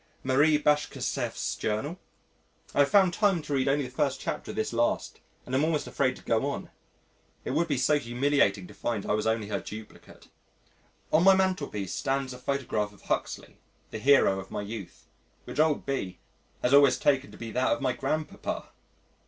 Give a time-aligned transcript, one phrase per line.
[0.23, 1.99] _Marie Bashkirtseff's Journal.
[2.73, 5.63] I have found time to read only the first chapter of this last and am
[5.63, 6.71] almost afraid to go on.
[7.45, 10.29] It would be so humiliating to find I was only her duplicate.
[11.13, 13.59] On my mantelpiece stands a photograph of Huxley
[13.91, 15.05] the hero of my youth
[15.43, 16.17] which old B
[16.63, 18.69] has always taken to be that of my grandpapa!